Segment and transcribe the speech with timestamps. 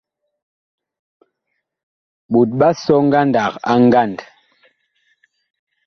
[2.31, 4.19] Ɓot ɓa sɔ ngandag a ngand.